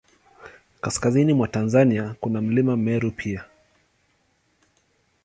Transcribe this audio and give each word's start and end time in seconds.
Kaskazini 0.81 1.33
mwa 1.33 1.47
Tanzania, 1.47 2.15
kuna 2.19 2.41
Mlima 2.41 2.77
Meru 2.77 3.11
pia. 3.11 3.45